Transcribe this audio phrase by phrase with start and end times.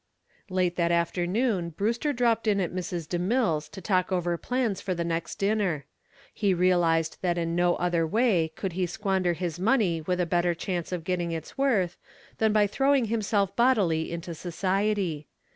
[0.49, 3.07] Late that afternoon Brewster dropped in at Mrs.
[3.07, 5.85] DeMille's to talk over plans for the next dinner.
[6.33, 10.55] He realized that in no other way could he squander his money with a better
[10.55, 11.97] chance of getting its worth
[12.39, 15.27] than by throwing himself bodily into society.